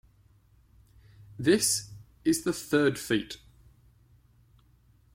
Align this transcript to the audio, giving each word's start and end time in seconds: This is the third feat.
This 1.37 1.91
is 2.25 2.41
the 2.43 2.53
third 2.53 2.97
feat. 2.97 3.37